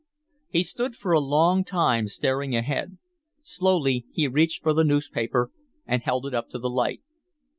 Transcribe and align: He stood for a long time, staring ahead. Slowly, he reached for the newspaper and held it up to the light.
He 0.49 0.63
stood 0.63 0.95
for 0.95 1.11
a 1.11 1.19
long 1.19 1.63
time, 1.63 2.07
staring 2.07 2.55
ahead. 2.55 2.97
Slowly, 3.43 4.07
he 4.11 4.27
reached 4.27 4.63
for 4.63 4.73
the 4.73 4.83
newspaper 4.83 5.51
and 5.85 6.01
held 6.01 6.25
it 6.25 6.33
up 6.33 6.49
to 6.49 6.57
the 6.57 6.71
light. 6.71 7.03